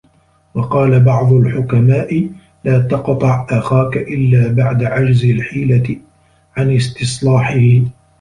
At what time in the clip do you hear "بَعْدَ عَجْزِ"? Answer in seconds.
4.53-5.25